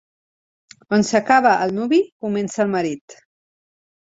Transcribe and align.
On 0.97 1.05
s'acaba 1.09 1.51
el 1.67 1.75
nuvi, 1.81 2.01
comença 2.25 2.67
el 2.67 2.73
marit. 2.77 3.19